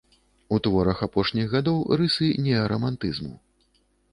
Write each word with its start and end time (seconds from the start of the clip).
У 0.55 0.57
творах 0.67 1.03
апошніх 1.07 1.45
гадоў 1.53 1.77
рысы 2.01 2.31
неарамантызму. 2.47 3.33